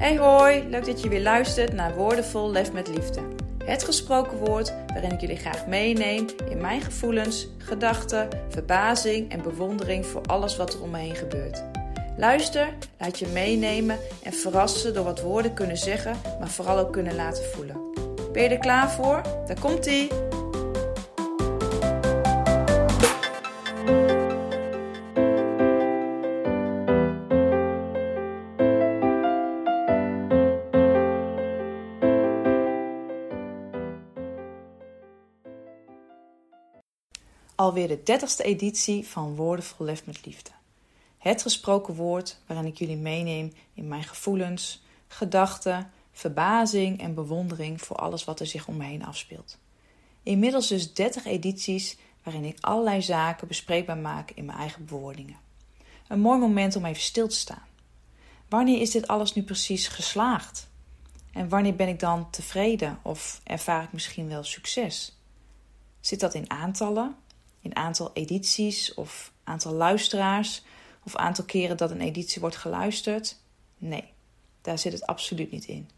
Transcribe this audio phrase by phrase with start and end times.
[0.00, 3.20] Hey hoi, leuk dat je weer luistert naar Woordenvol Lef met Liefde.
[3.64, 10.06] Het gesproken woord waarin ik jullie graag meeneem in mijn gevoelens, gedachten, verbazing en bewondering
[10.06, 11.64] voor alles wat er om me heen gebeurt.
[12.16, 12.68] Luister,
[12.98, 17.44] laat je meenemen en verrassen door wat woorden kunnen zeggen, maar vooral ook kunnen laten
[17.44, 17.76] voelen.
[18.32, 19.22] Ben je er klaar voor?
[19.46, 20.08] Daar komt ie!
[37.60, 40.50] Alweer de dertigste editie van Woorden vol met liefde.
[41.18, 47.96] Het gesproken woord waarin ik jullie meeneem in mijn gevoelens, gedachten, verbazing en bewondering voor
[47.96, 49.58] alles wat er zich om me heen afspeelt.
[50.22, 55.38] Inmiddels dus 30 edities waarin ik allerlei zaken bespreekbaar maak in mijn eigen bewoordingen.
[56.08, 57.66] Een mooi moment om even stil te staan.
[58.48, 60.68] Wanneer is dit alles nu precies geslaagd?
[61.32, 65.18] En wanneer ben ik dan tevreden of ervaar ik misschien wel succes?
[66.00, 67.16] Zit dat in aantallen,
[67.60, 70.62] in aantal edities of aantal luisteraars
[71.04, 73.36] of aantal keren dat een editie wordt geluisterd?
[73.78, 74.12] Nee,
[74.60, 75.88] daar zit het absoluut niet in.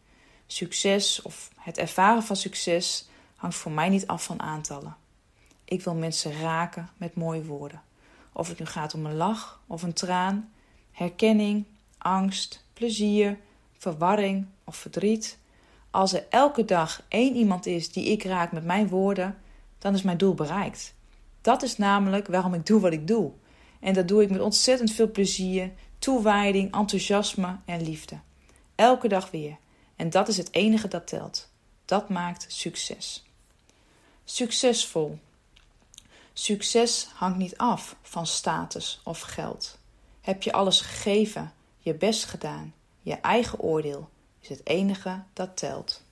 [0.47, 4.97] Succes of het ervaren van succes hangt voor mij niet af van aantallen.
[5.65, 7.83] Ik wil mensen raken met mooie woorden.
[8.33, 10.53] Of het nu gaat om een lach of een traan,
[10.91, 11.65] herkenning,
[11.99, 13.39] angst, plezier,
[13.79, 15.39] verwarring of verdriet.
[15.91, 19.39] Als er elke dag één iemand is die ik raak met mijn woorden,
[19.79, 20.95] dan is mijn doel bereikt.
[21.43, 23.31] Dat is namelijk waarom ik doe wat ik doe.
[23.81, 28.19] En dat doe ik met ontzettend veel plezier, toewijding, enthousiasme en liefde.
[28.75, 29.57] Elke dag weer.
[29.97, 31.49] En dat is het enige dat telt.
[31.85, 33.25] Dat maakt succes.
[34.25, 35.19] Succesvol.
[36.33, 39.79] Succes hangt niet af van status of geld.
[40.21, 44.09] Heb je alles gegeven, je best gedaan, je eigen oordeel
[44.41, 46.03] is het enige dat telt.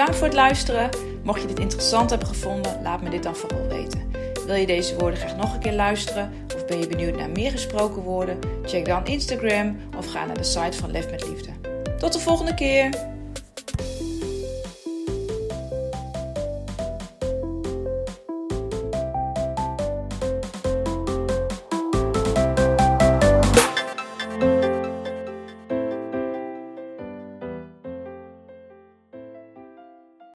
[0.00, 0.90] Bedankt voor het luisteren.
[1.22, 4.12] Mocht je dit interessant hebben gevonden, laat me dit dan vooral weten.
[4.46, 7.50] Wil je deze woorden graag nog een keer luisteren of ben je benieuwd naar meer
[7.50, 8.38] gesproken woorden?
[8.64, 11.50] Check dan Instagram of ga naar de site van Lef met Liefde.
[11.98, 12.90] Tot de volgende keer!